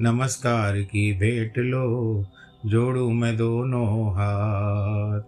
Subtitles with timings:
[0.00, 2.24] नमस्कार की भेंट लो,
[2.66, 5.20] जोड़ू मैं दोनों हाथ,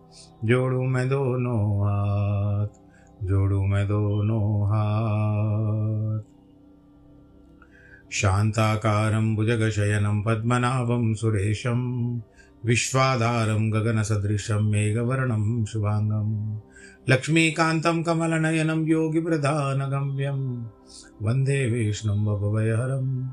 [0.44, 2.66] जोड़ू मैं दोनों हाथ,
[3.26, 6.20] जोड़ू मैं दोनों हाथ।
[8.12, 12.18] शान्ताकारं भुजगशयनं पद्मनाभं सुरेशं,
[12.64, 16.60] विश्वाधारं गगनसदृशं मेघवर्णं शुभाङ्गं,
[17.08, 20.62] लक्ष्मीकान्तं कमलनयनं योगिप्रधानगम्यं,
[21.22, 23.32] वंदे विष्णुं भवभयहरं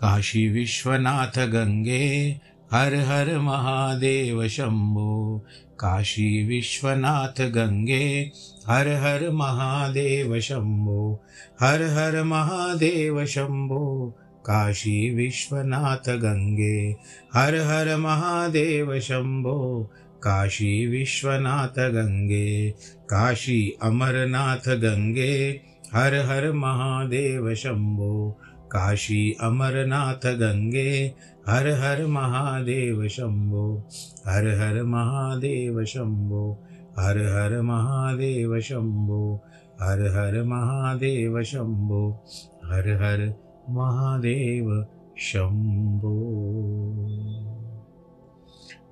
[0.00, 2.40] काशी विश्वनाथ गंगे,
[2.72, 5.44] हर हर महादेव शंभो।
[5.80, 8.30] काशी विश्वनाथ गंगे,
[8.66, 11.24] हर हर महादेव शंभो।
[11.60, 14.14] हर हर महादेव शंभो,
[14.46, 16.96] काशी विश्वनाथ गंगे,
[17.34, 19.90] हर हर महादेव शंभो।
[20.22, 22.70] काशी विश्वनाथ गंगे,
[23.10, 25.60] काशी अमरनाथ गंगे,
[25.94, 28.40] हर हर महादेव शंभो।
[28.72, 31.14] काशी अमरनाथ गंगे,
[31.48, 33.84] हर हर महादेव शंभो,
[34.26, 36.58] हर हर महादेव शंभो,
[36.98, 39.40] हर हर महादेव शंभो,
[39.82, 42.24] हर हर महादेव शंभो,
[42.64, 43.34] हर हर
[43.70, 44.86] महादेव
[45.18, 46.14] शंभो।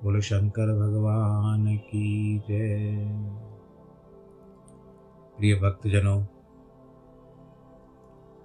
[0.03, 2.95] बोलो शंकर भगवान की जय।
[5.37, 6.34] प्रिय भक्तजनों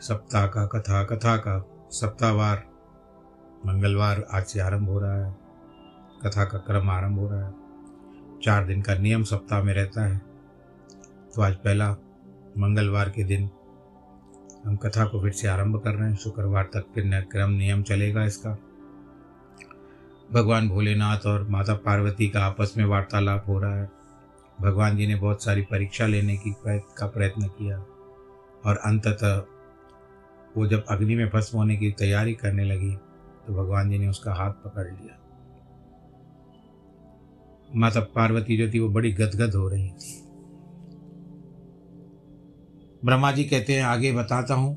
[0.01, 2.67] सप्ताह का कथा कथा का सप्ताहवार।
[3.67, 5.37] मंगलवार आज से आरंभ हो रहा है।
[6.25, 7.55] कथा का क्रम आरंभ हो रहा है।
[8.43, 10.19] चार दिन का नियम सप्ताह में रहता है।
[11.35, 11.97] तो आज पहला
[12.59, 13.51] मंगलवार के दिन
[14.65, 17.83] हम कथा को फिर से आरंभ कर रहे हैं। शुक्रवार तक फिर नया क्रम नियम
[17.83, 18.51] चलेगा इसका।
[20.33, 23.91] भगवान भोलेनाथ और माता पार्वती का आपस में वार्तालाप हो रहा है।
[24.61, 27.79] भगवान जी ने बहुत सारी परीक्षा लेने की का प्रयत्न किया
[28.67, 29.60] और अंततः
[30.57, 32.95] वो जब अग्नि में भस्म होने की तैयारी करने लगी
[33.47, 35.17] तो भगवान जी ने उसका हाथ पकड़ लिया।
[37.77, 40.23] माता पार्वती जो थी, वो बड़ी गदगद हो रही थी।
[43.05, 44.75] ब्रह्मा जी कहते हैं, आगे बताता हूँ,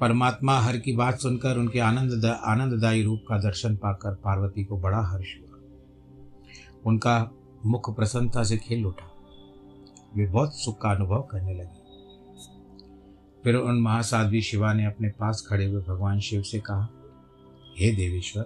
[0.00, 5.00] परमात्मा हर की बात सुनकर उनके आनंद आनंददायी रूप का दर्शन पाकर पार्वती को बड़ा
[5.02, 5.58] हर्ष हुआ।
[6.86, 7.30] उनका
[7.66, 9.10] मुख प्रसन्नता से खिल उठा।
[10.16, 11.81] वे बहुत सुख का अनुभव करने लगे।
[13.44, 16.88] फिर उन महासाध्वी शिवा ने अपने पास खड़े हुए भगवान शिव से कहा,
[17.78, 18.44] हे देवेश्वर,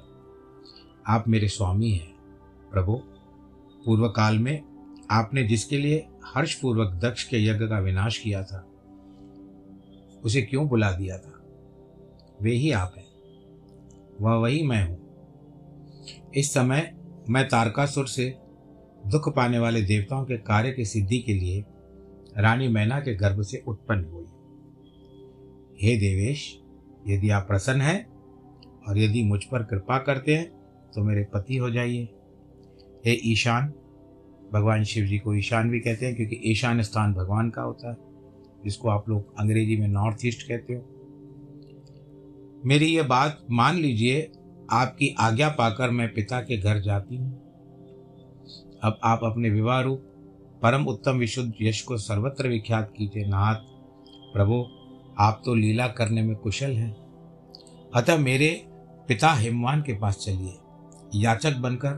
[1.06, 2.14] आप मेरे स्वामी हैं।
[2.72, 2.94] प्रभु
[3.84, 4.62] पूर्व काल में
[5.10, 8.66] आपने जिसके लिए हर्षपूर्वक दक्ष के यज्ञ का विनाश किया था,
[10.24, 11.32] उसे क्यों बुला दिया था?
[12.42, 13.06] वे ही आप हैं।
[14.20, 16.94] वह वही मैं हूँ। इस समय
[17.28, 18.38] मैं तारकासुर से
[19.06, 21.64] दुख पाने वाले देवताओं के कार्य की सिद्धि के लिए
[22.38, 24.26] रानी मैना के गर्भ से उत्पन्न हुई
[25.78, 26.42] हे देवेश,
[27.08, 28.06] यदि आप प्रसन्न हैं
[28.88, 30.46] और यदि मुझ पर कृपा करते हैं
[30.90, 32.08] तो मेरे पति हो जाइए।
[33.06, 33.72] हे ईशान,
[34.52, 37.96] भगवान शिव जी को ईशान भी कहते हैं, क्योंकि ईशान स्थान भगवान का होता है,
[38.64, 40.82] जिसको आप लोग अंग्रेज़ी में नॉर्थ ईस्ट कहते हो।
[42.64, 44.20] मेरी ये बात मान लीजिए,
[44.70, 47.32] आपकी आज्ञा पाकर मैं पिता के घर जाती हूँ।
[48.82, 50.12] अब आप अपने विवाह रूप
[50.62, 53.60] परम उत्तम विशुद्ध यश को सर्वत्र विख्यात कीजिए, नाथ,
[54.32, 54.62] प्रभु
[55.18, 56.96] आप तो लीला करने में कुशल हैं।
[57.94, 58.64] अतः मेरे
[59.08, 60.58] पिता हिमवान के पास चलिए।
[61.14, 61.92] याचक बनकर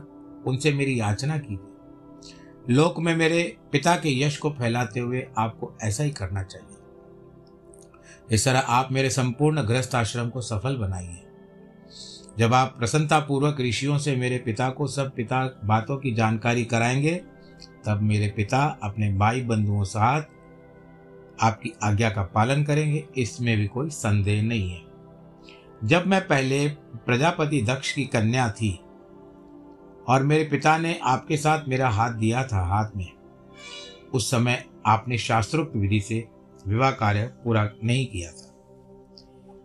[0.47, 6.03] उनसे मेरी याचना कीजिए। लोक में मेरे पिता के यश को फैलाते हुए आपको ऐसा
[6.03, 6.77] ही करना चाहिए।
[8.31, 11.23] इस तरह आप मेरे संपूर्ण गृहस्थ आश्रम को सफल बनाइए।
[12.39, 17.15] जब आप प्रसन्नतापूर्वक ऋषियों से मेरे पिता को सब पिता बातों की जानकारी कराएँगे,
[17.85, 20.21] तब मेरे पिता अपने भाई बंधुओं साथ
[21.41, 24.81] आपकी आज्ञा का पालन करेंगे, इसमें भी कोई संदेह नहीं है।
[25.83, 26.67] जब मैं पहले
[27.05, 28.71] प्रजापति दक्ष की कन्या थी
[30.07, 33.07] और मेरे पिता ने आपके साथ मेरा हाथ दिया था हाथ में,
[34.13, 36.27] उस समय आपने शास्त्रोक्त विधि से
[36.67, 38.45] विवाह कार्य पूरा नहीं किया था।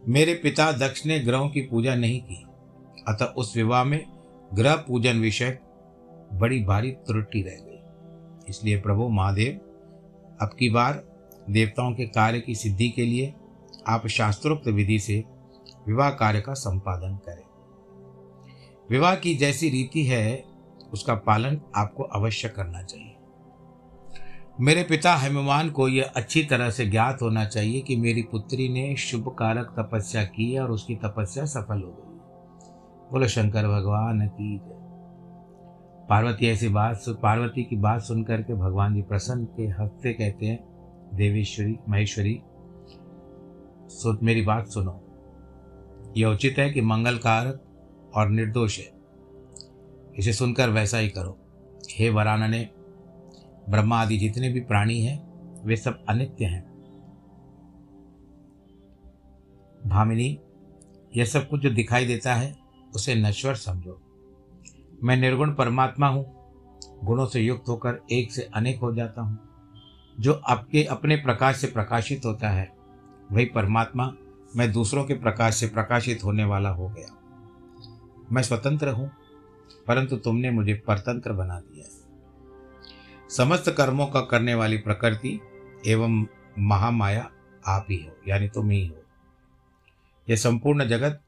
[0.08, 2.44] मेरे पिता दक्ष ने ग्रहों की पूजा नहीं की,
[3.08, 4.04] अतः उस विवाह में
[4.54, 5.58] ग्रह पूजन विषय
[6.32, 9.60] बड़ी भारी त्रुटि रह गई। इसलिए प्रभु महादेव,
[10.42, 11.02] अब की बार
[11.50, 13.34] देवताओं के कार्य की सिद्धि के लिए
[13.86, 15.24] आप शास्त्रोक्त विधि से
[15.86, 17.44] विवाह कार्य का संपादन करें।
[18.90, 20.44] विवाह की जैसी रीति है,
[20.92, 23.16] उसका पालन आपको अवश्य करना चाहिए।
[24.60, 28.96] मेरे पिता हेमवान को यह अच्छी तरह से ज्ञात होना चाहिए कि मेरी पुत्री ने
[28.96, 32.14] शुभ कारक तपस्या की और उसकी तपस्या सफल हो गई।
[33.12, 34.60] बोलो, शंकर भगवान की
[36.08, 40.73] पार्वती ऐसी बात पार्वती की बात सुनकर के भगवान जी प्रसन्न के हफ़्ते कहते हैं
[41.14, 42.42] देवेश्वरी, महेश्वरी
[43.88, 45.00] सो मेरी बात सुनो।
[46.16, 47.62] यह उचित है कि मंगल कारक
[48.14, 48.92] और निर्दोष है।
[50.18, 51.38] इसे सुनकर वैसा ही करो।
[51.90, 52.70] हे वरानने
[53.68, 55.34] ब्रह्मा आदि जितने भी प्राणी हैं,
[55.64, 56.74] वे सब अनित्य हैं।
[59.86, 60.40] भामिनी,
[61.16, 62.56] यह सब कुछ जो दिखाई देता है,
[62.94, 64.00] उसे नश्वर समझो।
[65.02, 66.34] मैं निर्गुण परमात्मा हूँ।
[67.04, 69.53] गुणों से युक्त होकर एक से अनेक हो जाता हूँ।
[70.20, 72.72] जो आपके अपने प्रकाश से प्रकाशित होता है,
[73.32, 74.14] वही परमात्मा
[74.56, 77.16] मैं दूसरों के प्रकाश से प्रकाशित होने वाला हो गया।
[78.32, 79.10] मैं स्वतंत्र हूँ,
[79.86, 81.84] परंतु तुमने मुझे परतंत्र बना दिया
[83.30, 85.40] समस्त कर्मों का करने वाली प्रकृति
[85.86, 86.26] एवं
[86.58, 87.30] महामाया
[87.66, 88.96] आप ही हो, यानी तुम ही हो।
[90.30, 91.20] यह संपूर्ण जगत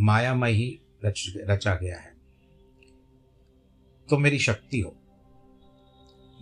[0.00, 2.14] मायामय ही रच, रचा गया है।
[4.08, 4.96] तो मेरी शक्ति हो।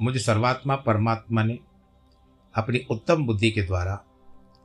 [0.03, 1.59] मुझे सर्वात्मा परमात्मा ने
[2.55, 4.05] अपनी उत्तम बुद्धि के द्वारा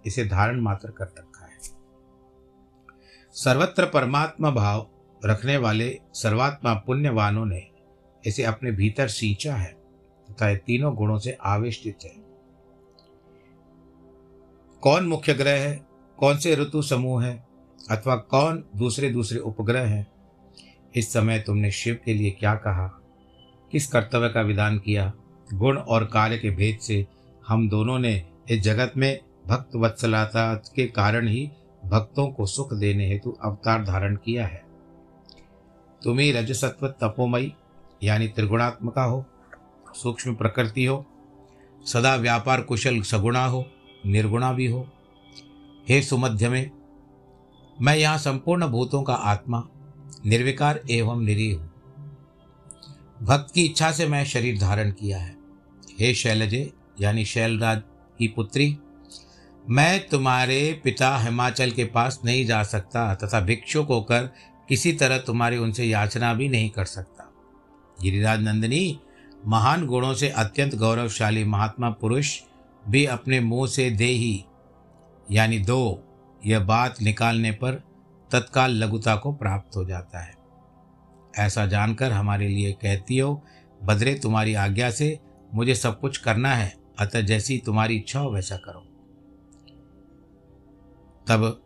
[0.05, 1.57] इसे धारण मात्र कर रखा है।
[3.35, 4.87] सर्वत्र परमात्मा भाव
[5.25, 7.67] रखने वाले सर्वात्मा पुण्यवानों ने
[8.25, 9.71] इसे अपने भीतर सींचा है,
[10.31, 12.15] तथा तीनों गुणों से आवेष्टित है।
[14.83, 15.87] कौन मुख्य ग्रह है,
[16.17, 17.47] कौन से ऋतु समूह है,
[17.91, 20.07] अथवा कौन दूसरे दूसरे उपग्रह हैं,
[20.95, 22.87] इस समय तुमने शिव के लिए क्या कहा,
[23.71, 25.13] किस कर्तव्य का विधान किया
[25.53, 27.07] गुण और कार्य के भेद से
[27.47, 31.51] हम दोनों ने इस जगत में भक्त वत्सलता के कारण ही
[31.85, 34.65] भक्तों को सुख देने हेतु अवतार धारण किया है।
[36.03, 37.53] तुम ही रजसत्व तपोमयी,
[38.03, 39.25] यानी त्रिगुणात्मका हो,
[39.95, 41.05] सूक्ष्म प्रकृति हो,
[41.85, 43.65] सदा व्यापार कुशल सगुणा हो,
[44.05, 44.87] निर्गुणा भी हो।
[45.89, 46.71] हे सुमध्य में
[47.81, 49.67] मैं यहाँ संपूर्ण भूतों का आत्मा,
[50.25, 51.71] निर्विकार एवं निरीह हूँ।
[53.23, 55.36] भक्त की इच्छा से मैं शरीर धारण किया है।
[55.99, 57.81] हे शैलजे, यानी शैलराज
[58.19, 58.77] की पुत्री,
[59.69, 64.29] मैं तुम्हारे पिता हिमाचल के पास नहीं जा सकता तथा भिक्षुक होकर
[64.69, 67.29] किसी तरह तुम्हारी उनसे याचना भी नहीं कर सकता।
[68.01, 68.99] गिरिराज नंदिनी,
[69.45, 72.39] महान गुणों से अत्यंत गौरवशाली महात्मा पुरुष
[72.89, 74.45] भी अपने मुँह से दे ही,
[75.31, 76.03] यानी दो,
[76.45, 77.83] यह बात निकालने पर
[78.31, 80.35] तत्काल लघुता को प्राप्त हो जाता है।
[81.37, 83.41] ऐसा जानकर हमारे लिए कहती हो,
[83.83, 85.17] बदरे तुम्हारी आज्ञा से
[85.53, 88.79] मुझे सब कुछ करना है, अतः जैसी तुम्हारी इच्छा हो वैसा करो।
[91.27, 91.63] तब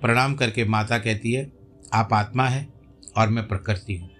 [0.00, 1.52] प्रणाम करके माता कहती है,
[1.92, 2.68] आप आत्मा है
[3.18, 4.10] और मैं प्रकृति हूँ।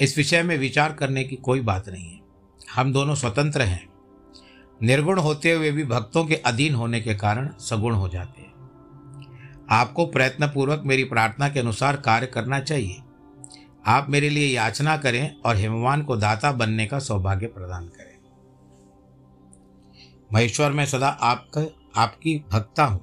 [0.00, 2.20] इस विषय में विचार करने की कोई बात नहीं है।
[2.74, 3.90] हम दोनों स्वतंत्र हैं।
[4.82, 8.50] निर्गुण होते हुए भी भक्तों के अधीन होने के कारण सगुण हो जाते हैं।
[9.70, 13.02] आपको प्रयत्नपूर्वक मेरी प्रार्थना के अनुसार कार्य करना चाहिए।
[13.86, 18.10] आप मेरे लिए याचना करें और हिमवान को दाता बनने का सौभाग्य प्रदान करें।
[20.32, 21.66] महेश्वर, मैं सदा आपका,
[22.02, 23.00] आपकी भक्ता हूँ।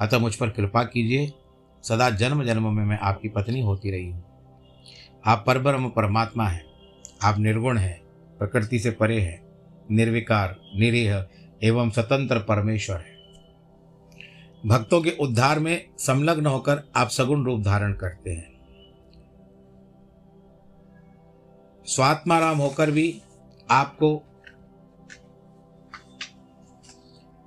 [0.00, 1.32] अतः मुझ पर कृपा कीजिए,
[1.82, 4.24] सदा जन्म जन्म में मैं आपकी पत्नी होती रही हूँ।
[5.26, 6.64] आप परब्रह्म परमात्मा हैं।
[7.22, 8.00] आप निर्गुण हैं,
[8.38, 9.42] प्रकृति से परे हैं,
[9.90, 11.24] निर्विकार, निरीह
[11.62, 13.20] एवं स्वतंत्र परमेश्वर है।
[14.66, 18.49] भक्तों के उद्धार में संलग्न होकर आप सगुण रूप धारण करते हैं।
[21.86, 23.22] स्वात्माराम होकर भी
[23.70, 24.22] आपको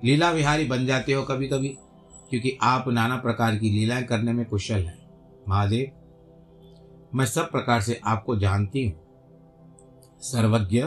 [0.04, 1.78] लीला विहारी बन जाते हो कभी कभी
[2.30, 5.10] क्योंकि आप नाना प्रकार की लीलाएँ करने में कुशल हैं।
[5.50, 5.92] महादेव,
[7.16, 9.00] मैं सब प्रकार से आपको जानती हूँ।
[10.22, 10.82] सर्वज्ञ,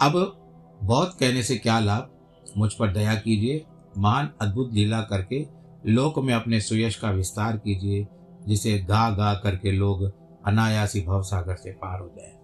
[0.00, 0.42] अब
[0.82, 2.10] बहुत कहने से क्या लाभ?
[2.56, 3.64] मुझ पर दया कीजिए
[3.98, 5.46] महान अद्भुत लीला करके
[5.86, 8.06] लोक में अपने सुयश का विस्तार कीजिए,
[8.48, 12.38] जिसे गा गा करके लोग अनायासी भवसागर से पार हो जाए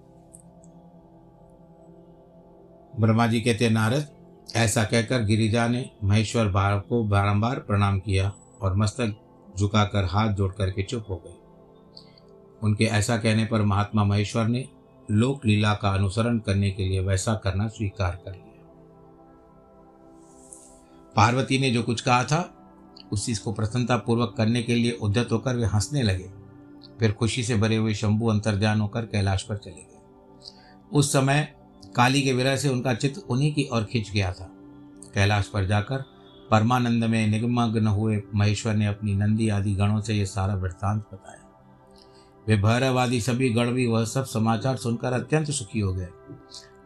[3.00, 4.08] ब्रह्मा जी कहते, नारद,
[4.56, 8.32] ऐसा कहकर गिरिजा ने महेश्वर बार को बारंबार प्रणाम किया
[8.62, 9.16] और मस्तक
[9.58, 11.36] झुकाकर हाथ जोड़ करके चुप हो गए।
[12.62, 14.68] उनके ऐसा कहने पर महात्मा महेश्वर ने
[15.10, 18.68] लोक लीला का अनुसरण करने के लिए वैसा करना स्वीकार कर लिया।
[21.16, 22.54] पार्वती ने जो कुछ कहा था,
[23.12, 26.41] उस को प्रसन्नता पूर्वक करने के लिए उद्यत होकर वे हंसने लगे।
[27.02, 30.00] फिर खुशी से भरे हुए शंभु अंतर्ध्यान होकर कैलाश पर चले गए।
[30.92, 31.54] उस समय
[31.96, 34.44] काली के विरह से उनका चित्त उन्हीं की ओर खिंच गया था।
[35.14, 36.04] कैलाश पर जाकर
[36.50, 41.38] परमानंद में निगमग्न हुए महेश्वर ने अपनी नंदी आदि गणों से यह सारा वृत्तांत बताया।
[42.48, 46.08] वे भैरव आदि सभी गण भी वह सब समाचार सुनकर अत्यंत सुखी हो गए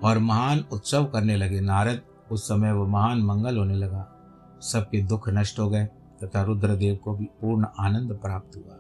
[0.03, 2.01] और महान उत्सव करने लगे। नारद
[2.33, 4.09] उस समय वह महान मंगल होने लगा।
[4.63, 5.85] सबके दुख नष्ट हो गए
[6.25, 8.79] तथा रुद्रदेव को भी पूर्ण आनंद प्राप्त हुआ।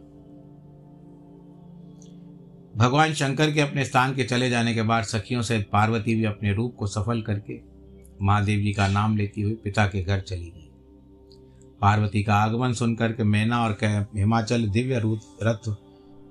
[2.77, 6.53] भगवान शंकर के अपने स्थान के चले जाने के बाद सखियों से पार्वती भी अपने
[6.53, 7.61] रूप को सफल करके
[8.23, 10.69] महादेव जी का नाम लेती हुई पिता के घर चली गई।
[11.81, 13.77] पार्वती का आगमन सुनकर के मैना और
[14.17, 15.01] हिमाचल दिव्य
[15.43, 15.69] रथ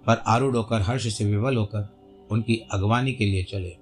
[0.08, 1.90] पर आरूढ़ होकर, हर्ष से विवल होकर
[2.32, 3.76] उनकी अगवानी के लिए चले।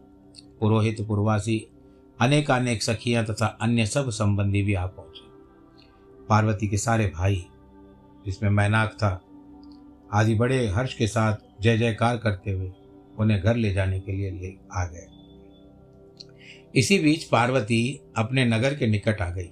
[0.60, 1.67] पुरोहित, पुरवासी,
[2.22, 5.27] अनेकानेक सखियाँ तथा अन्य सब संबंधी भी आ पहुँचे।
[6.29, 7.46] पार्वती के सारे भाई,
[8.25, 9.22] जिसमें मैनाक था
[10.13, 12.72] आदि बड़े हर्ष के साथ जय जयकार करते हुए
[13.20, 15.08] उन्हें घर ले जाने के लिए ले आ गए।
[16.75, 19.50] इसी बीच पार्वती अपने नगर के निकट आ गई।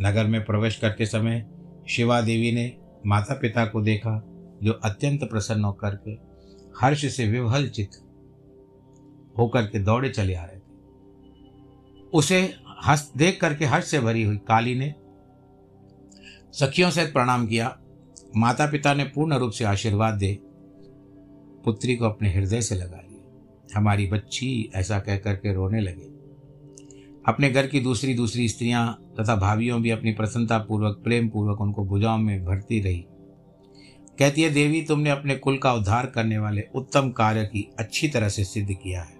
[0.00, 1.46] नगर में प्रवेश करते समय
[1.88, 4.22] शिवा देवी ने माता पिता को देखा,
[4.62, 6.10] जो अत्यंत प्रसन्न होकर के
[6.80, 7.90] हर्ष से विवहल चित
[9.38, 12.54] होकर के दौड़े चले आ रहे थे। उसे
[12.88, 14.94] हंस, देख करके हर्ष से भरी हुई काली ने
[16.52, 17.79] सखियों से प्रणाम किया
[18.36, 20.38] माता पिता ने पूर्ण रूप से आशीर्वाद दे,
[21.64, 26.20] पुत्री को अपने हृदय से लगा लिया। हमारी बच्ची ऐसा कह करके रोने लगे।
[27.28, 31.84] अपने घर की दूसरी दूसरी स्त्रियाँ तथा भाभियों भी अपनी प्रसन्नता पूर्वक प्रेम पूर्वक उनको
[31.84, 33.06] भुजाओं में भरती रही।
[34.18, 38.28] कहती है, देवी, तुमने अपने कुल का उद्धार करने वाले उत्तम कार्य की अच्छी तरह
[38.28, 39.14] से सिद्ध किया है।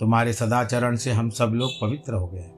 [0.00, 2.50] तुम्हारे सदाचरण से हम सब लोग पवित्र हो गए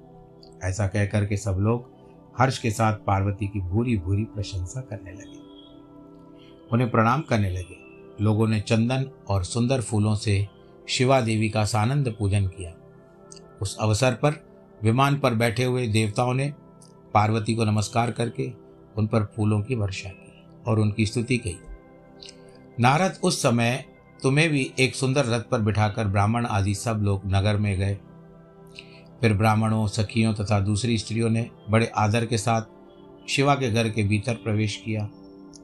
[0.65, 1.91] ऐसा कहकर के सब लोग
[2.39, 5.46] हर्ष के साथ पार्वती की भूरी भूरी प्रशंसा करने लगे।
[6.73, 7.77] उन्हें प्रणाम करने लगे।
[8.25, 10.49] लोगों ने चंदन और सुंदर फूलों से
[10.89, 12.73] शिवा देवी का सानंद पूजन किया।
[13.63, 14.45] उस अवसर पर
[14.83, 16.55] विमान पर बैठे हुए देवताओं ने
[17.15, 18.53] पार्वती को नमस्कार करके
[18.97, 21.59] उन पर फूलों की वर्षा की और उनकी स्तुति की।
[22.81, 23.85] नारद उस समय
[24.23, 27.99] तुम्हें भी एक सुंदर रथ पर बिठाकर ब्राह्मण आदि सब लोग नगर में गए।
[29.21, 32.63] फिर ब्राह्मणों, सखियों तथा दूसरी स्त्रियों ने बड़े आदर के साथ
[33.29, 35.09] शिवा के घर के भीतर प्रवेश किया।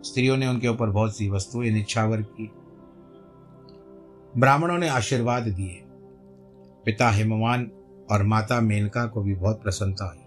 [0.03, 2.53] स्त्रियों ने उनके ऊपर बहुत सी वस्तुएँ, निछावर की।
[4.41, 5.83] ब्राह्मणों ने आशीर्वाद दिए।
[6.85, 7.71] पिता हिमवान
[8.13, 10.19] और माता मेनका को भी बहुत प्रसन्नता हुई।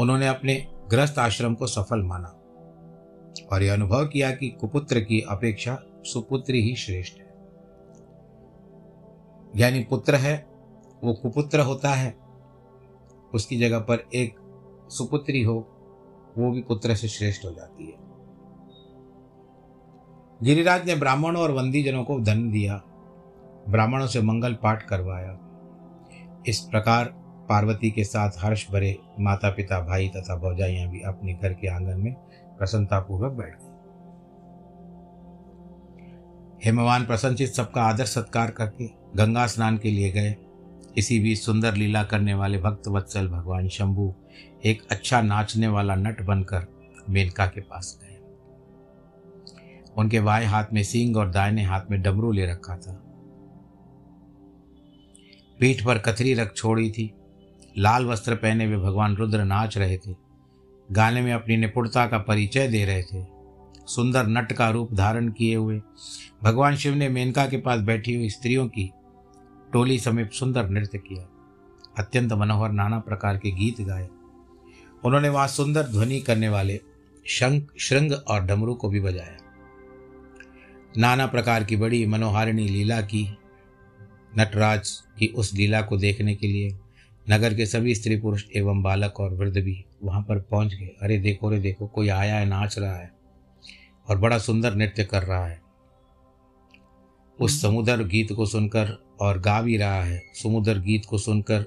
[0.00, 2.28] उन्होंने अपने ग्रस्त आश्रम को सफल माना
[3.52, 7.34] और यह अनुभव किया कि कुपुत्र की अपेक्षा सुपुत्री ही श्रेष्ठ है।
[9.56, 10.46] यानी पुत्र है,
[11.04, 12.18] वो कुपुत्र होता है,
[13.34, 14.34] उसकी जगह पर एक
[14.88, 15.68] सुपुत्री हो,
[16.38, 18.11] वो भी पुत्र से श्रेष्ठ हो जाती है।
[20.42, 22.82] गिरिराज ने ब्राह्मणों और वंदीजनों को धन दिया।
[23.68, 25.38] ब्राह्मणों से मंगल पाठ करवाया।
[26.48, 27.04] इस प्रकार
[27.48, 32.00] पार्वती के साथ हर्ष भरे माता पिता भाई तथा भौजाइयाँ भी अपने घर के आँगन
[32.00, 32.12] में
[32.58, 33.70] प्रसन्नतापूर्वक बैठ गई।
[36.64, 40.36] हेमवान प्रसन्नचित सबका आदर सत्कार करके गंगा स्नान के लिए गए।
[40.98, 44.12] इसी बीच सुंदर लीला करने वाले भक्त वत्सल भगवान शंभु
[44.64, 46.66] एक अच्छा नाचने वाला नट बनकर
[47.10, 48.11] मेनका के पास गए।
[49.98, 52.92] उनके बाएँ हाथ में सींग और दाहिने हाथ में डमरू ले रखा था।
[55.60, 57.14] पीठ पर कथरी रख छोड़ी थी।
[57.78, 60.14] लाल वस्त्र पहने हुए भगवान रुद्र नाच रहे थे।
[60.92, 63.26] गाने में अपनी निपुणता का परिचय दे रहे थे।
[63.86, 65.80] सुंदर नट का रूप धारण किए हुए
[66.42, 68.90] भगवान शिव ने मेनका के पास बैठी हुई स्त्रियों की
[69.72, 71.28] टोली समीप सुंदर नृत्य किया।
[71.98, 74.08] अत्यंत मनोहर नाना प्रकार के गीत गाए।
[75.04, 76.80] उन्होंने वहाँ सुंदर ध्वनि करने वाले
[77.26, 79.36] शंख, श्रृंग और डमरू को भी बजाया।
[80.98, 83.38] नाना प्रकार की बड़ी मनोहारिणी लीला की,
[84.38, 86.78] नटराज की उस लीला को देखने के लिए
[87.30, 91.18] नगर के सभी स्त्री पुरुष एवं बालक और वृद्ध भी वहाँ पर पहुँच गए। अरे
[91.18, 93.10] देखो अरे देखो, कोई आया है, नाच रहा है
[94.08, 95.60] और बड़ा सुंदर नृत्य कर रहा है।
[97.40, 101.64] उस समुद्र गीत को सुनकर और गा भी रहा है। समुद्र गीत को सुनकर,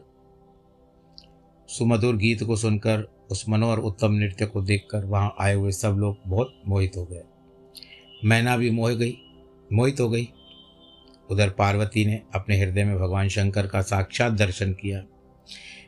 [1.68, 6.18] सुमधुर गीत को सुनकर, उस मनोहर उत्तम नृत्य को देखकर वहाँ आए हुए सब लोग
[6.28, 7.24] बहुत मोहित हो गए।
[8.24, 9.18] मैना भी मोह गई,
[9.74, 10.30] मोहित हो गई।
[11.32, 15.00] उधर पार्वती ने अपने हृदय में भगवान शंकर का साक्षात दर्शन किया।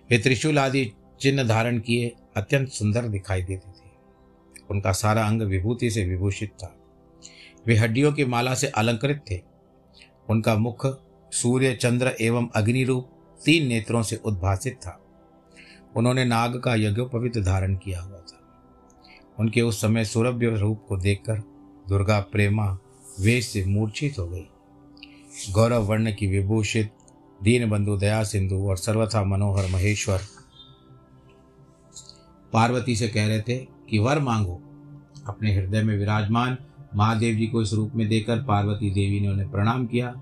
[0.09, 0.91] वे त्रिशूल आदि
[1.21, 3.89] चिन्ह धारण किए अत्यंत सुंदर दिखाई देते थे।
[4.69, 6.75] उनका सारा अंग विभूति से विभूषित था।
[7.67, 9.41] वे हड्डियों की माला से अलंकृत थे।
[10.29, 10.87] उनका मुख
[11.31, 13.09] सूर्य, चंद्र एवं अग्नि रूप
[13.45, 15.03] तीन नेत्रों से उद्भासित था।
[15.95, 18.39] उन्होंने नाग का यज्ञोपवित धारण किया हुआ था।
[19.39, 21.56] उनके उस समय सौरभ्य रूप को देखकर
[21.89, 22.77] दुर्गा प्रेमा
[23.19, 24.47] वेश से मूर्छित हो गई।
[25.51, 26.91] गौरव वर्ण की विभूषित
[27.43, 30.21] दीन बंधु दया सिंधु और सर्वथा मनोहर महेश्वर
[32.53, 33.57] पार्वती से कह रहे थे
[33.89, 34.61] कि वर मांगो।
[35.27, 36.57] अपने हृदय में विराजमान
[36.95, 40.21] महादेव जी को इस रूप में देकर पार्वती देवी ने उन्हें प्रणाम किया।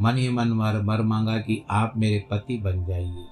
[0.00, 3.24] मन ही मन वर मर मांगा कि आप मेरे पति बन जाइए।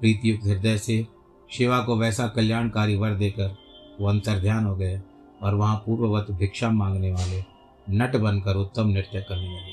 [0.00, 1.06] प्रीतियुक्त हृदय से
[1.50, 3.56] शिवा को वैसा कल्याणकारी वर देकर
[4.00, 5.02] वो अंतर ध्यान हो गए।
[5.44, 7.42] और वहाँ पूर्ववत भिक्षा मांगने वाले
[7.90, 9.72] नट बनकर उत्तम नृत्य करने लगे।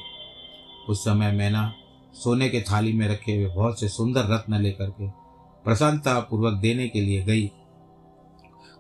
[0.90, 1.74] उस समय मैना
[2.13, 5.10] सोने के थाली में रखे हुए बहुत से सुंदर रत्न लेकर के
[5.66, 7.50] प्रसन्नता पूर्वक देने के लिए गई।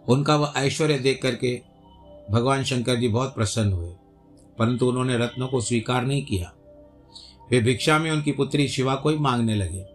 [0.05, 1.59] उनका वह ऐश्वर्य देख करके
[2.31, 3.89] भगवान शंकर जी बहुत प्रसन्न हुए,
[4.57, 6.51] परंतु उन्होंने रत्नों को स्वीकार नहीं किया।
[7.51, 9.85] वे भिक्षा में उनकी पुत्री शिवा को ही मांगने लगे।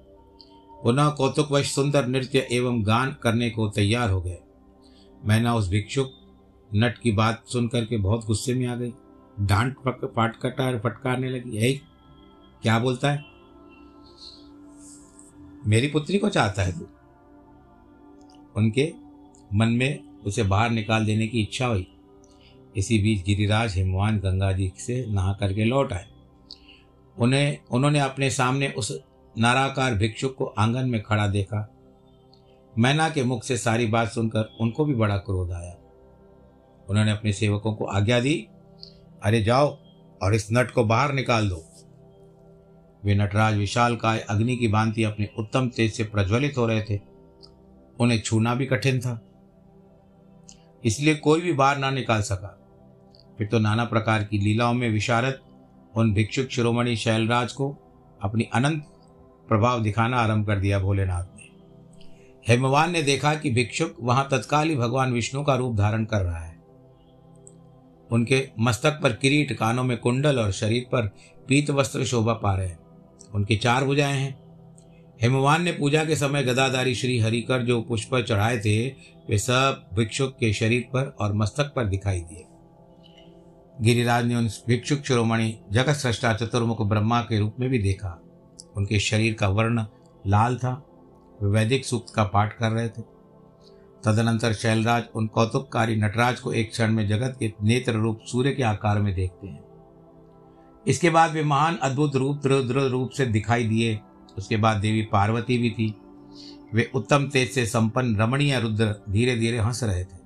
[0.83, 4.39] पुनः कौतुकवश सुंदर नृत्य एवं गान करने को तैयार हो गए।
[5.25, 6.13] मैंने उस भिक्षुक
[6.77, 8.93] नट की बात सुन करके बहुत गुस्से में आ गई।
[9.41, 11.73] डांट पाट कटार, फटकारने लगी। यही
[12.63, 13.25] क्या बोलता है?
[15.67, 16.87] मेरी पुत्री को चाहता है तू।
[18.57, 18.93] उनके
[19.55, 21.87] मन में उसे बाहर निकाल देने की इच्छा हुई।
[22.77, 26.07] इसी बीच गिरिराज हिमवान गंगा जी से नहा करके लौट आए।
[27.19, 29.01] उन्हें, उन्होंने अपने सामने उस
[29.39, 31.73] नाराकार भिक्षुक को आँगन में खड़ा देखा।
[32.79, 35.79] मैना के मुख से सारी बात सुनकर उनको भी बड़ा क्रोध आया।
[36.91, 38.49] उन्होंने अपने सेवकों को आज्ञा दी,
[39.23, 39.79] अरे जाओ
[40.23, 41.65] और इस नट को बाहर निकाल दो।
[43.05, 47.01] वे नटराज विशाल काय अग्नि की भांति अपने उत्तम तेज से प्रज्वलित हो रहे थे।
[48.01, 49.23] उन्हें छूना भी कठिन था।
[50.85, 52.63] इसलिए कोई भी बाहर ना निकाल सका।
[53.39, 55.41] फिर तो नाना प्रकार की लीलाओं में विशारद,
[55.97, 57.77] उन भिक्षुक शिरोमणि शैलराज को
[58.23, 58.85] अपनी अनंत
[59.49, 61.49] प्रभाव दिखाना आरंभ कर दिया भोलेनाथ ने।
[62.49, 66.39] हेमवान ने देखा कि भिक्षुक वहाँ तत्काल ही भगवान विष्णु का रूप धारण कर रहा
[66.39, 66.56] है।
[68.13, 71.07] उनके मस्तक पर किरीट कानों में कुंडल और शरीर पर
[71.49, 72.79] पीत वस्त्र शोभा पा रहे हैं।
[73.35, 74.47] उनकी चार भुजाएँ हैं।
[75.23, 78.89] हेमवान ने पूजा के समय गदाधारी श्री हरिकर जो पुष्प चढ़ाए थे,
[79.31, 82.45] वे सब भिक्षुक के शरीर पर और मस्तक पर दिखाई दिए।
[83.81, 88.23] गिरिराज ने उन भिक्षुक शिरोमणि जगत सृष्टा चतुर्मुख ब्रह्मा के रूप में भी देखा।
[88.77, 89.85] उनके शरीर का वर्ण
[90.27, 90.87] लाल था।
[91.43, 93.16] वे वैदिक सूक्त का पाठ कर रहे थे।
[94.05, 98.63] तदनंतर शैलराज उन कौतुककारी नटराज को एक क्षण में जगत के नेत्र रूप सूर्य के
[98.63, 99.65] आकार में देखते हैं।
[100.89, 104.01] इसके बाद वे महान, अद्भुत रूप रुद्र रूप से दिखाई दिए।
[104.39, 105.95] उसके बाद देवी पार्वती भी थी।
[106.75, 110.17] वे उत्तम तेज से संपन्न, रमणीय रुद्र धीरे धीरे हंस रहे थे।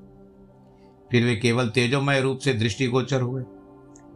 [1.11, 3.43] फिर वे केवल तेजोमय रूप से दृष्टिगोचर हुए।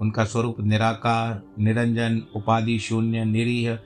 [0.01, 3.79] उनका स्वरूप निराकार, निरंजन, उपाधि शून्य, निरीह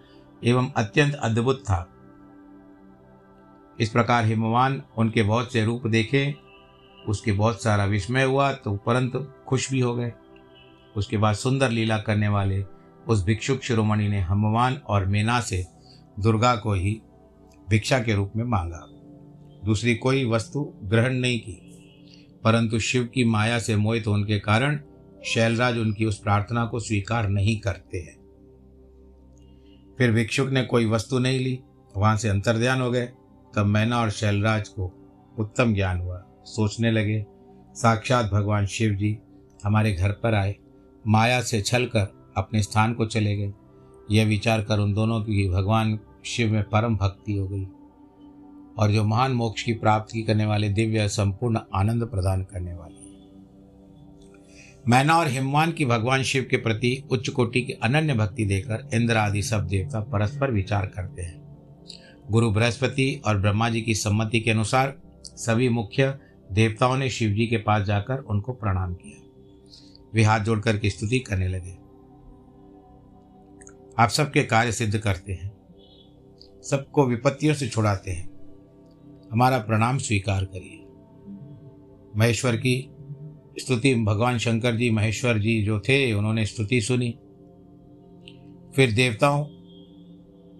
[0.44, 1.97] एवं अत्यंत अद्भुत था।
[3.80, 6.34] इस प्रकार हिमवान उनके बहुत से रूप देखे,
[7.08, 10.12] उसके बहुत सारा विस्मय हुआ तो परंतु खुश भी हो गए।
[10.96, 12.64] उसके बाद सुंदर लीला करने वाले
[13.08, 15.66] उस भिक्षुक शिरोमणि ने हिमवान और मीना से
[16.20, 17.00] दुर्गा को ही
[17.70, 18.86] भिक्षा के रूप में मांगा।
[19.64, 21.64] दूसरी कोई वस्तु ग्रहण नहीं की।
[22.44, 24.80] परंतु शिव की माया से मोहित होने के कारण
[25.26, 28.18] शैलराज उनकी उस प्रार्थना को स्वीकार नहीं करते हैं।
[29.98, 31.60] फिर भिक्षुक ने कोई वस्तु नहीं ली,
[31.96, 33.08] वहाँ से अंतर्ध्यान हो गए।
[33.56, 34.92] तब मैना और शैलराज को
[35.38, 37.24] उत्तम ज्ञान हुआ। सोचने लगे,
[37.74, 39.18] साक्षात भगवान शिव जी
[39.64, 40.56] हमारे घर पर आए,
[41.06, 43.52] माया से छल कर अपने स्थान को चले गए।
[44.10, 47.64] यह विचार कर उन दोनों की भगवान शिव में परम भक्ति हो गई
[48.78, 52.96] और जो महान मोक्ष की प्राप्ति करने वाले दिव्य, संपूर्ण आनंद प्रदान करने वाले
[54.88, 59.16] मैना और हिमवान की भगवान शिव के प्रति उच्च कोटि की अनन्य भक्ति देकर इंद्र
[59.16, 61.37] आदि सब देवता परस्पर विचार करते हैं।
[62.30, 66.18] गुरु बृहस्पति और ब्रह्मा जी की सम्मति के अनुसार सभी मुख्य
[66.52, 69.24] देवताओं ने शिव जी के पास जाकर उनको प्रणाम किया।
[70.14, 71.72] वे हाथ जोड़कर की स्तुति करने लगे।
[73.98, 75.58] आप सबके कार्य सिद्ध करते हैं।
[76.62, 78.30] सबको विपत्तियों से छुड़ाते हैं।
[79.32, 80.84] हमारा प्रणाम स्वीकार करिए।
[82.16, 82.90] महेश्वर की
[83.58, 87.10] स्तुति, भगवान शंकर जी, महेश्वर जी जो थे, उन्होंने स्तुति सुनी।
[88.76, 89.57] फिर देवताओं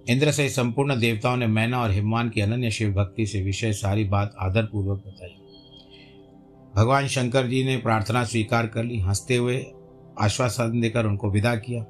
[0.09, 4.05] इंद्र से संपूर्ण देवताओं ने मैना और हिमवान की अनन्य शिव भक्ति से विषय सारी
[4.05, 5.35] बात आदरपूर्वक बताई।
[6.77, 9.67] भगवान शंकर जी ने प्रार्थना स्वीकार कर ली, हँसते हुए
[10.21, 11.83] आश्वासन देकर उनको विदा किया।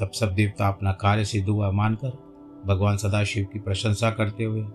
[0.00, 2.30] तब सब देवता अपना कार्य सिद्ध हुआ मानकर
[2.66, 4.66] भगवान सदाशिव की प्रशंसा करते हुए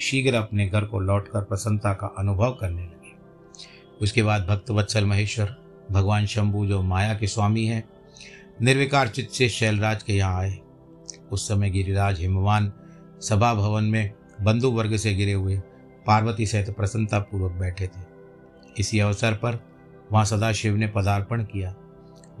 [0.00, 3.12] शीघ्र अपने घर को लौटकर प्रसन्नता का अनुभव करने लगे।
[4.02, 5.56] उसके बाद भक्त वत्सल महेश्वर,
[5.90, 7.88] भगवान शंभु जो माया के स्वामी हैं,
[8.62, 10.58] निर्विकार चित्त से शैलराज के यहाँ आए।
[11.32, 12.72] उस समय गिरिराज हिमवान
[13.20, 14.12] सभा भवन में
[14.42, 15.58] बंधु वर्ग से गिरे हुए
[16.06, 18.02] पार्वती सहित प्रसन्नता पूर्वक बैठे थे।
[18.78, 19.58] इसी अवसर पर
[20.12, 21.74] वहाँ सदाशिव ने पदार्पण किया।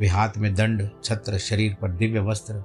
[0.00, 2.64] वे हाथ में दंड, छत्र, शरीर पर दिव्य वस्त्र,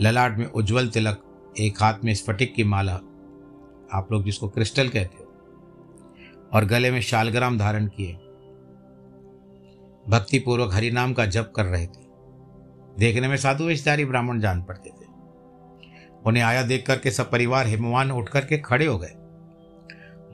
[0.00, 1.22] ललाट में उज्जवल तिलक,
[1.60, 2.94] एक हाथ में स्फटिक की माला,
[3.92, 5.26] आप लोग जिसको क्रिस्टल कहते हो,
[6.52, 8.12] और गले में शालग्राम धारण किए।
[10.08, 12.08] भक्तिपूर्वक हरिनाम का जप कर रहे थे।
[12.98, 14.99] देखने में साधु वेशधारी ब्राह्मण जान पड़ते थे।
[16.26, 19.14] उन्हें आया देख करके सब परिवार हिमवान उठ करके खड़े हो गए।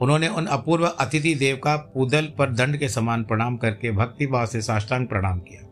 [0.01, 4.45] उन्होंने उन अपूर्व अतिथि देव का पूदल पर दंड के समान प्रणाम करके भक्ति भाव
[4.45, 5.67] से साष्टांग प्रणाम किया।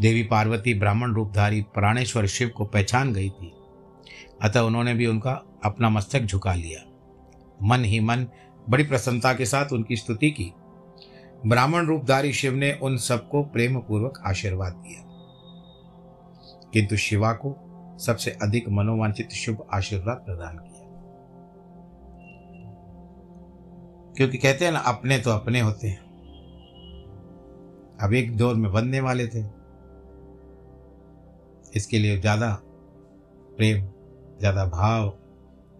[0.00, 3.52] देवी पार्वती ब्राह्मण रूपधारी प्राणेश्वर शिव को पहचान गई थी।
[4.42, 6.84] अतः उन्होंने भी उनका अपना मस्तक झुका लिया।
[7.62, 8.26] मन ही मन
[8.68, 10.52] बड़ी प्रसन्नता के साथ उनकी स्तुति की।
[11.46, 15.04] ब्राह्मण रूपधारी शिव ने उन सबको प्रेम पूर्वक आशीर्वाद दिया।
[16.72, 17.67] किंतु शिवा को
[17.98, 20.86] सबसे अधिक मनोवांछित शुभ आशीर्वाद प्रदान किया।
[24.16, 26.06] क्योंकि कहते हैं ना, अपने तो अपने होते हैं।
[27.98, 29.44] अब एक दौर में बनने वाले थे।
[31.76, 32.50] इसके लिए ज़्यादा
[33.56, 33.84] प्रेम,
[34.38, 35.12] ज़्यादा भाव,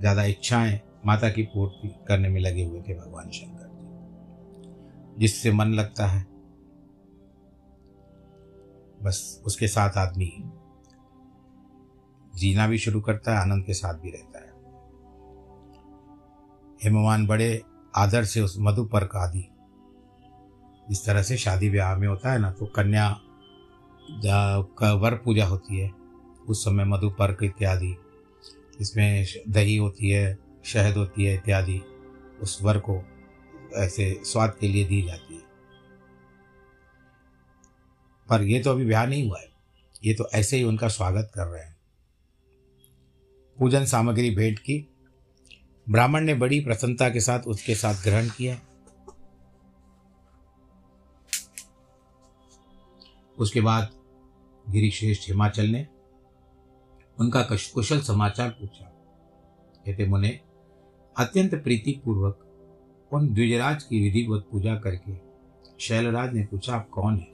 [0.00, 5.72] ज़्यादा इच्छाएँ माता की पूर्ति करने में लगे हुए थे भगवान शंकर जी। जिससे मन
[5.72, 6.22] लगता है,
[9.02, 10.26] बस उसके साथ आदमी
[12.38, 14.46] जीना भी शुरू करता है, आनंद के साथ भी रहता है।
[16.84, 17.62] हिमवान बड़े
[17.96, 19.48] आदर से उस मधु मधुपर्क आदि
[20.90, 23.20] जिस तरह से शादी ब्याह में होता है ना तो कन्या
[24.10, 25.90] का, वर पूजा होती है,
[26.48, 27.96] उस समय मधु मधुपर्क इत्यादि
[28.80, 31.82] इसमें दही होती है, शहद होती है इत्यादि,
[32.42, 33.02] उस वर को
[33.76, 35.42] ऐसे स्वाद के लिए दी जाती है।
[38.28, 39.48] पर ये तो अभी ब्याह नहीं हुआ है,
[40.04, 41.77] ये तो ऐसे ही उनका स्वागत कर रहे हैं।
[43.58, 44.88] पूजन सामग्री भेंट की।
[45.90, 48.60] ब्राह्मण ने बड़ी प्रसन्नता के साथ उसके साथ ग्रहण किया।
[53.38, 53.90] उसके बाद
[54.68, 55.86] गिरिश्रेष्ठ हिमाचल ने
[57.20, 58.84] उनका कुशल समाचार पूछा।
[59.86, 60.40] कहते, मुने,
[61.16, 62.44] अत्यंत प्रीतिपूर्वक
[63.12, 65.12] उन द्विजराज की विधिवत पूजा करके
[65.80, 67.32] शैलराज ने पूछा, आप कौन है?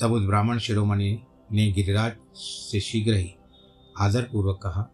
[0.00, 3.34] तब उस ब्राह्मण शिरोमणि ने गिरिराज से शीघ्र ही
[4.00, 4.90] आदरपूर्वक कहा,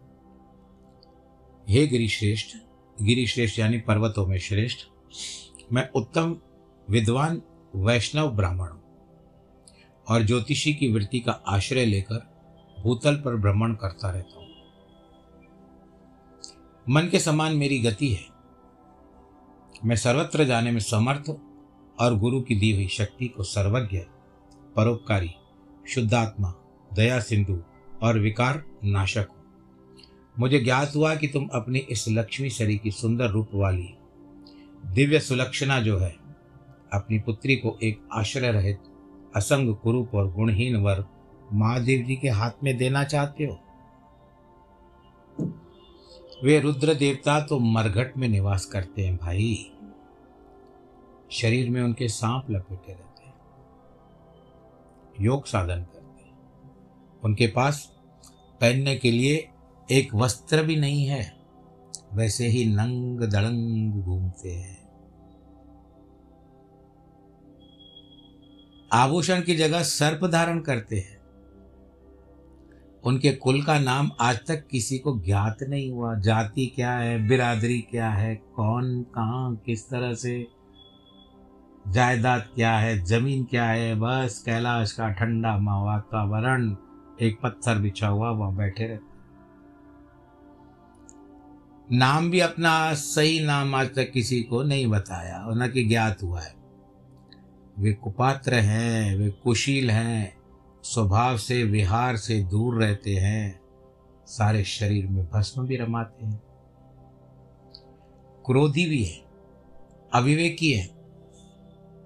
[1.69, 2.55] हे गिरिश्रेष्ठ
[3.01, 4.77] गिरिश्रेष्ठ यानी पर्वतों में श्रेष्ठ,
[5.73, 6.37] मैं उत्तम
[6.89, 7.41] विद्वान
[7.75, 8.81] वैष्णव ब्राह्मण हूँ
[10.07, 12.15] और ज्योतिषी की वृत्ति का आश्रय लेकर
[12.83, 14.47] भूतल पर भ्रमण करता रहता हूँ।
[16.89, 18.25] मन के समान मेरी गति है।
[19.85, 21.29] मैं सर्वत्र जाने में समर्थ
[22.01, 23.97] और गुरु की दी हुई शक्ति को सर्वज्ञ,
[24.75, 25.35] परोपकारी,
[25.89, 26.53] शुद्धात्मा,
[26.93, 27.63] दया सिंधु
[28.01, 29.35] और विकार नाशक हो।
[30.39, 33.93] मुझे ज्ञात हुआ कि तुम अपनी इस लक्ष्मी शरी की सुंदर रूप वाली
[34.85, 36.15] दिव्य सुलक्षणा जो है,
[36.93, 38.79] अपनी पुत्री को एक आश्रय रहित,
[39.35, 41.05] असंग कुरूप और गुणहीन वर
[41.53, 43.59] महादेव जी के हाथ में देना चाहते हो?
[46.43, 49.71] वे रुद्र देवता तो मरघट में निवास करते हैं भाई।
[51.31, 53.33] शरीर में उनके सांप लपेटे रहते हैं।
[55.21, 55.96] योग साधन करते हैं
[57.23, 57.93] उनके पास
[58.61, 59.49] पहनने के लिए
[59.91, 61.37] एक वस्त्र भी नहीं है।
[62.13, 64.77] वैसे ही नंग दड़ंग घूमते हैं।
[68.93, 71.17] आभूषण की जगह सर्प धारण करते हैं।
[73.03, 77.81] उनके कुल का नाम आज तक किसी को ज्ञात नहीं हुआ। जाति क्या है, बिरादरी
[77.81, 80.47] क्या है, कौन, कहाँ, किस तरह से,
[81.87, 86.75] जायदाद क्या है, ज़मीन क्या है, बस, कैलाश का ठंडा वातावरण
[87.21, 89.17] एक पत्थर बिछा हुआ, वहाँ बैठे रहते।
[91.95, 96.23] नाम भी अपना सही नाम आज तक किसी को नहीं बताया, और न कि ज्ञात
[96.23, 96.55] हुआ है।
[97.79, 100.37] वे कुपात्र हैं, वे कुशील हैं,
[100.83, 103.59] स्वभाव से, विहार से दूर रहते हैं,
[104.25, 106.41] सारे शरीर में भस्म भी रमाते हैं।
[108.45, 109.23] क्रोधी भी है,
[110.13, 110.89] अविवेकी है।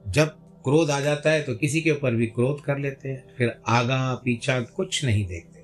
[0.07, 3.61] जब क्रोध आ जाता है तो किसी के ऊपर भी क्रोध कर लेते हैं, फिर
[3.67, 5.59] आगा, पीछा कुछ नहीं देखते।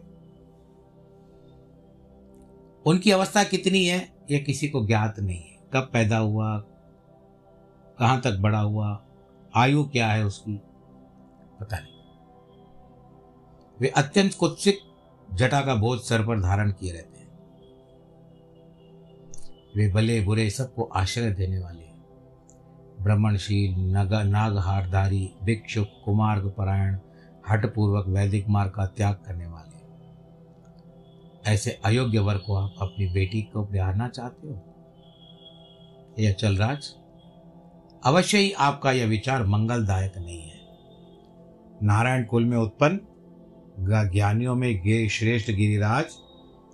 [2.86, 3.98] उनकी अवस्था कितनी है
[4.32, 6.58] यह किसी को ज्ञात नहीं है। कब पैदा हुआ,
[8.00, 9.04] कहाँ तक बड़ा हुआ,
[9.56, 10.60] आयु क्या है उसकी,
[11.60, 11.96] पता नहीं।
[13.80, 14.80] वे अत्यंत कुत्सित,
[15.34, 17.28] जटा का बोझ सर पर धारण किए रहते हैं।
[19.76, 21.87] वे भले बुरे सबको आश्रय देने वाले
[23.08, 26.98] ब्रह्मणशील नग, नागहारधारी, भिक्षुक कुमार्ग परायण
[27.50, 29.78] हटपूर्वक वैदिक मार्ग का त्याग करने वाले।
[31.50, 34.64] ऐसे अयोग्य वर्ग को आप अपनी बेटी को ब्याहना चाहते हो?
[36.20, 36.90] यह चलराज,
[38.04, 40.60] अवश्य ही आपका यह विचार मंगलदायक नहीं है।
[41.84, 43.00] नारायण कुल में उत्पन्न
[44.12, 46.06] ज्ञानियों में गे, श्रेष्ठ गिरिराज,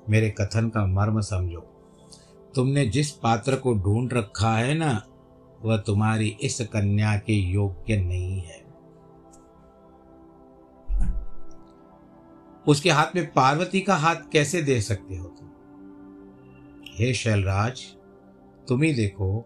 [0.10, 1.60] मेरे कथन का मर्म समझो।
[2.56, 5.02] तुमने जिस पात्र को ढूंढ रखा है ना
[5.64, 8.64] वह तुम्हारी इस कन्या के योग्य नहीं है।
[12.68, 15.50] उसके हाथ में पार्वती का हाथ कैसे दे सकते हो तुम?
[16.88, 17.96] हे शैलराज,
[18.68, 19.46] तुम ही देखो,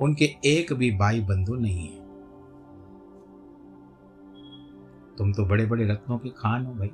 [0.00, 2.04] उनके एक भी भाई बंधु नहीं है।
[5.16, 6.90] तुम तो बड़े बड़े रत्नों के खान हो भाई।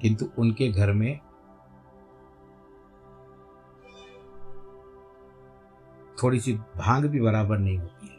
[0.00, 1.20] किंतु उनके घर में
[6.22, 8.12] थोड़ी सी भाँग भी बराबर नहीं होती है।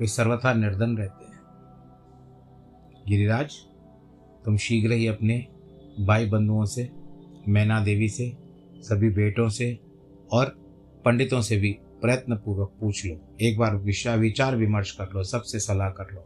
[0.00, 1.40] वे सर्वथा निर्धन रहते हैं।
[3.08, 3.54] गिरिराज,
[4.44, 5.46] तुम शीघ्र ही अपने
[6.00, 6.90] भाई बंधुओं से,
[7.48, 8.36] मैना देवी से,
[8.76, 9.78] सभी बेटों से
[10.32, 10.44] और
[11.04, 13.76] पंडितों से भी प्रयत्न पूर्वक पूछ लो। एक बार
[14.16, 16.20] विचार विमर्श कर लो, सबसे सलाह कर लो।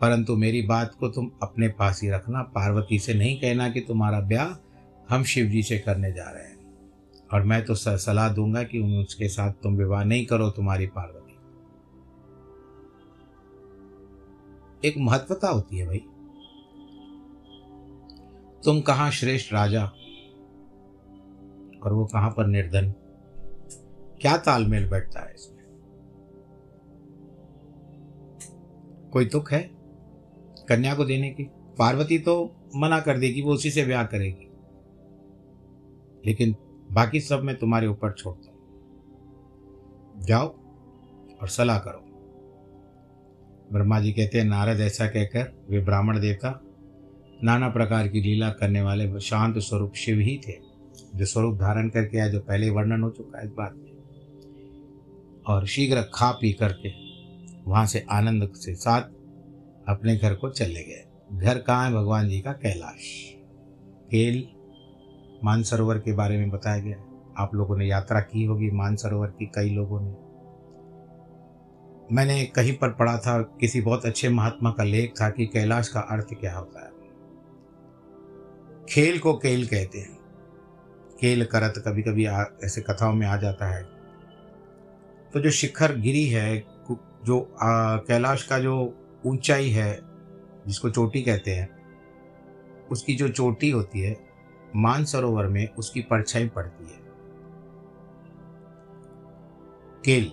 [0.00, 4.20] परंतु मेरी बात को तुम अपने पास ही रखना। पार्वती से नहीं कहना कि तुम्हारा
[4.20, 4.68] ब्याह
[5.14, 6.61] हम शिव जी से करने जा रहे हैं।
[7.32, 11.32] और मैं तो सलाह दूँगा कि उसके साथ तुम विवाह नहीं करो तुम्हारी पार्वती।
[14.88, 15.98] एक महत्वता होती है भाई।
[18.64, 19.84] तुम कहाँ श्रेष्ठ राजा?
[21.82, 22.94] और वो कहाँ पर निर्धन?
[24.20, 25.62] क्या तालमेल बैठता है इसमें?
[29.12, 29.70] कोई दुख है
[30.68, 31.42] कन्या को देने की?
[31.78, 34.48] पार्वती तो मना कर देगी, वो उसी से ब्याह करेगी।
[36.26, 36.56] लेकिन
[36.92, 38.58] बाकी सब मैं तुम्हारे ऊपर छोड़ता हूँ।
[40.24, 40.48] जाओ
[41.42, 42.08] और सलाह करो।
[43.72, 46.60] ब्रह्मा जी कहते हैं, नारद ऐसा कहकर वे ब्राह्मण देवता
[47.44, 50.52] नाना प्रकार की लीला करने वाले शांत स्वरूप शिव ही थे,
[51.14, 53.92] जो स्वरूप धारण करके आए जो पहले वर्णन हो चुका है इस बात में।
[55.46, 56.90] और शीघ्र खा पी करके
[57.70, 59.02] वहाँ से आनंद से साथ
[59.88, 61.94] अपने घर को चले गए। घर कहाँ है?
[61.94, 63.34] भगवान जी का कैलाश।
[64.10, 64.48] केल
[65.44, 66.96] मानसरोवर के बारे में बताया गया।
[67.38, 70.12] आप लोगों ने यात्रा की होगी मानसरोवर की कई लोगों ने।
[72.12, 76.00] मैंने कहीं पर पढ़ा था किसी बहुत अच्छे महात्मा का लेख था कि कैलाश का
[76.00, 76.90] अर्थ क्या होता है।
[78.88, 80.18] खेल को केल कहते हैं।
[81.20, 83.82] केल करत कभी कभी आ, ऐसे कथाओं में आ जाता है।
[85.32, 86.64] तो जो शिखर गिरी है
[87.24, 87.56] जो
[88.08, 88.74] कैलाश का जो
[89.26, 89.98] ऊंचाई है
[90.66, 91.68] जिसको चोटी कहते हैं
[92.90, 94.31] उसकी जो चोटी होती है
[94.76, 97.02] मानसरोवर में उसकी परछाई पड़ती है।
[100.04, 100.32] केल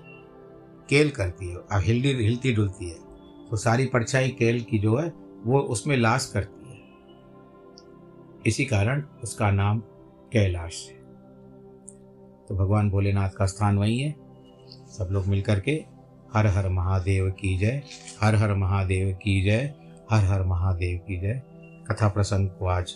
[0.89, 2.97] केल करती है अब हिलती हिलती डुलती है।
[3.49, 6.79] तो सारी परछाई केल की जो है, वो उसमें लाश करती है।
[8.45, 9.79] इसी कारण उसका नाम
[10.31, 10.95] कैलाश है।
[12.49, 14.15] तो भगवान भोलेनाथ का स्थान वही है।
[14.69, 15.85] सब लोग मिलकर के
[16.33, 17.83] हर हर महादेव की जय,
[18.21, 19.73] हर हर महादेव की जय,
[20.11, 21.41] हर हर महादेव की जय।
[21.91, 22.91] कथा प्रसंग को आज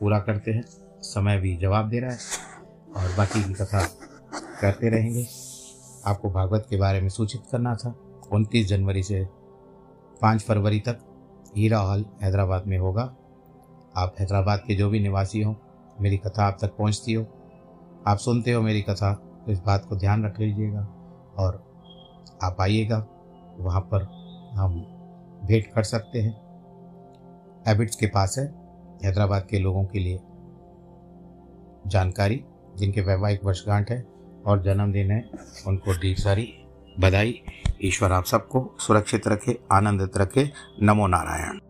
[0.00, 2.18] पूरा करते हैं। समय भी जवाब दे रहा है
[2.96, 3.84] और बाकी की कथा
[4.60, 5.26] करते रहेंगे।
[6.06, 7.94] आपको भागवत के बारे में सूचित करना था।
[8.32, 9.24] उनतीस जनवरी से
[10.22, 10.98] पाँच फरवरी तक
[11.56, 13.02] हीरा हॉल हैदराबाद में होगा।
[13.96, 15.56] आप हैदराबाद के जो भी निवासी हो,
[16.00, 17.26] मेरी कथा आप तक पहुँचती हो।
[18.06, 19.14] आप सुनते हो मेरी कथा
[19.46, 20.80] तो इस बात को ध्यान रख लीजिएगा
[21.38, 21.64] और
[22.42, 23.06] आप आइएगा।
[23.58, 24.02] वहाँ पर
[24.54, 24.80] हम
[25.44, 26.32] भेंट कर सकते हैं।
[27.68, 28.44] एबिट्स के पास है।
[29.04, 30.20] हैदराबाद के लोगों के लिए
[31.88, 32.44] जानकारी,
[32.76, 34.06] जिनके वैवाहिक वर्षगांठ है
[34.46, 35.30] और जन्मदिन है,
[35.66, 36.54] उनको ढेर सारी
[37.00, 37.42] बधाई।
[37.82, 40.50] ईश्वर आप सबको सुरक्षित रखे, आनंदित रखे।
[40.82, 41.67] नमो नारायण।